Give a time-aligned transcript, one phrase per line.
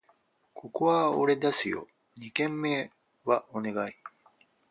[0.55, 1.85] ここは俺出すよ！
[2.17, 2.89] 二軒目
[3.23, 3.91] はお願い